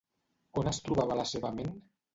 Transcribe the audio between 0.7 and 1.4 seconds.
es trobava la